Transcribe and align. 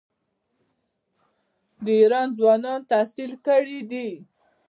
د 1.83 1.85
ایران 2.01 2.27
ځوانان 2.37 2.79
تحصیل 2.91 3.31
کړي 3.47 3.79
دي. 3.91 4.09